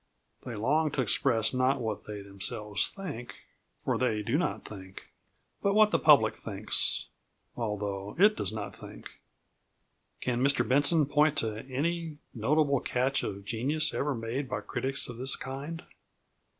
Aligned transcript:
They 0.43 0.55
long 0.55 0.89
to 0.93 1.01
express 1.01 1.53
not 1.53 1.79
what 1.79 2.05
they 2.05 2.23
themselves 2.23 2.87
think 2.87 3.35
(for 3.85 3.99
they 3.99 4.23
do 4.23 4.35
not 4.35 4.65
think), 4.65 5.11
but 5.61 5.75
what 5.75 5.91
the 5.91 5.99
public 5.99 6.33
thinks 6.35 7.05
(though 7.55 8.15
it 8.17 8.35
does 8.35 8.51
not 8.51 8.75
think). 8.75 9.05
Can 10.19 10.43
Mr 10.43 10.67
Benson 10.67 11.05
point 11.05 11.37
to 11.37 11.59
any 11.69 12.17
notable 12.33 12.79
catch 12.79 13.21
of 13.21 13.45
genius 13.45 13.93
ever 13.93 14.15
made 14.15 14.49
by 14.49 14.61
critics 14.61 15.07
of 15.07 15.17
this 15.17 15.35
kind? 15.35 15.83